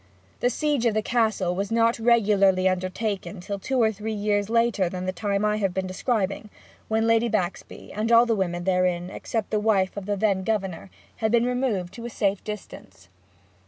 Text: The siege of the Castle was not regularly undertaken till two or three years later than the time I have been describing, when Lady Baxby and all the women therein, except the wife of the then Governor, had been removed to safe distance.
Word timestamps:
The 0.39 0.49
siege 0.49 0.87
of 0.87 0.95
the 0.95 1.03
Castle 1.03 1.53
was 1.53 1.71
not 1.71 1.99
regularly 1.99 2.67
undertaken 2.67 3.39
till 3.39 3.59
two 3.59 3.79
or 3.79 3.91
three 3.91 4.15
years 4.15 4.49
later 4.49 4.89
than 4.89 5.05
the 5.05 5.11
time 5.11 5.45
I 5.45 5.57
have 5.57 5.75
been 5.75 5.85
describing, 5.85 6.49
when 6.87 7.05
Lady 7.05 7.29
Baxby 7.29 7.91
and 7.93 8.11
all 8.11 8.25
the 8.25 8.33
women 8.35 8.63
therein, 8.63 9.11
except 9.11 9.51
the 9.51 9.59
wife 9.59 9.95
of 9.95 10.07
the 10.07 10.17
then 10.17 10.43
Governor, 10.43 10.89
had 11.17 11.31
been 11.31 11.45
removed 11.45 11.93
to 11.93 12.09
safe 12.09 12.43
distance. 12.43 13.09